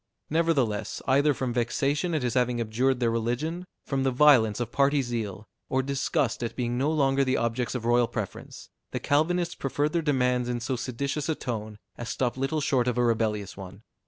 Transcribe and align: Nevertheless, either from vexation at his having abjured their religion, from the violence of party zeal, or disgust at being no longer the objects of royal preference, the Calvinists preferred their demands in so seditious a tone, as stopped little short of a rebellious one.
Nevertheless, 0.31 0.99
either 1.05 1.31
from 1.31 1.53
vexation 1.53 2.15
at 2.15 2.23
his 2.23 2.33
having 2.33 2.59
abjured 2.59 2.99
their 2.99 3.11
religion, 3.11 3.67
from 3.85 4.01
the 4.01 4.09
violence 4.09 4.59
of 4.59 4.71
party 4.71 5.03
zeal, 5.03 5.45
or 5.69 5.83
disgust 5.83 6.41
at 6.41 6.55
being 6.55 6.75
no 6.75 6.89
longer 6.91 7.23
the 7.23 7.37
objects 7.37 7.75
of 7.75 7.85
royal 7.85 8.07
preference, 8.07 8.67
the 8.89 8.99
Calvinists 8.99 9.53
preferred 9.53 9.93
their 9.93 10.01
demands 10.01 10.49
in 10.49 10.59
so 10.59 10.75
seditious 10.75 11.29
a 11.29 11.35
tone, 11.35 11.77
as 11.99 12.09
stopped 12.09 12.35
little 12.35 12.61
short 12.61 12.87
of 12.87 12.97
a 12.97 13.03
rebellious 13.03 13.55
one. 13.55 13.83